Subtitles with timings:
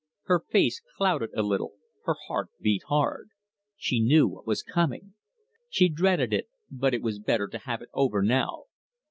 [0.23, 1.73] Her face clouded a little;
[2.05, 3.29] her heart beat hard.
[3.77, 5.13] She knew what was coming.
[5.69, 8.63] She dreaded it, but it was better to have it over now.